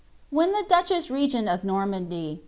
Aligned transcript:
When 0.31 0.51
the 0.51 0.63
duchesB 0.67 1.11
regcnl 1.11 1.53
of 1.53 1.61
Normnndy. 1.61 2.39